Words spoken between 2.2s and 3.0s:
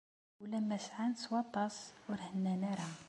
hennan ara.